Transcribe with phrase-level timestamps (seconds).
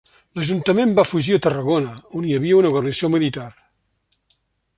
[0.37, 3.49] L'ajuntament va fugir a Tarragona, on hi havia una guarnició militar.